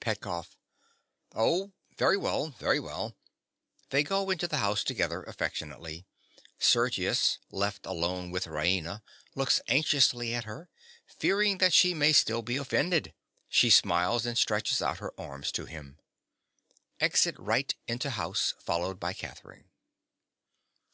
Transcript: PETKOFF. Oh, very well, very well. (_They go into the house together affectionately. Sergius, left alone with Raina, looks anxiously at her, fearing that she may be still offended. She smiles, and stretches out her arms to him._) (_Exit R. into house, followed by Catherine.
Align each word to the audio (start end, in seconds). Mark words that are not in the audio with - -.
PETKOFF. 0.00 0.58
Oh, 1.34 1.72
very 1.96 2.18
well, 2.18 2.48
very 2.58 2.78
well. 2.78 3.16
(_They 3.90 4.04
go 4.06 4.28
into 4.28 4.46
the 4.46 4.58
house 4.58 4.84
together 4.84 5.22
affectionately. 5.22 6.04
Sergius, 6.58 7.38
left 7.50 7.86
alone 7.86 8.30
with 8.30 8.44
Raina, 8.44 9.00
looks 9.34 9.58
anxiously 9.68 10.34
at 10.34 10.44
her, 10.44 10.68
fearing 11.06 11.56
that 11.64 11.72
she 11.72 11.94
may 11.94 12.10
be 12.10 12.12
still 12.12 12.44
offended. 12.60 13.14
She 13.48 13.70
smiles, 13.70 14.26
and 14.26 14.36
stretches 14.36 14.82
out 14.82 14.98
her 14.98 15.18
arms 15.18 15.50
to 15.52 15.64
him._) 15.64 15.96
(_Exit 17.00 17.40
R. 17.42 17.62
into 17.88 18.10
house, 18.10 18.52
followed 18.58 19.00
by 19.00 19.14
Catherine. 19.14 19.70